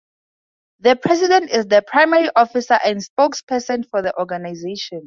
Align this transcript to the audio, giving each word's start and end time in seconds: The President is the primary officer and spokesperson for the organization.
The 0.79 0.95
President 0.95 1.51
is 1.51 1.67
the 1.67 1.83
primary 1.85 2.29
officer 2.35 2.79
and 2.83 3.01
spokesperson 3.05 3.87
for 3.87 4.01
the 4.01 4.17
organization. 4.17 4.99